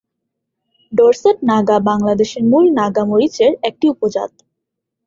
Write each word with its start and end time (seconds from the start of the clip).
Dorset 0.93 1.37
Naga 1.49 1.77
বাংলাদেশের 1.89 2.43
মূল 2.43 2.65
নাগা 2.79 3.03
মরিচের 3.05 3.51
একটি 3.69 3.85
উপজাত। 3.89 4.31